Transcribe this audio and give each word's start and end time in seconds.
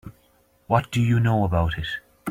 What 0.65 0.89
do 0.89 0.99
you 0.99 1.19
know 1.19 1.43
about 1.43 1.77
it? 1.77 1.85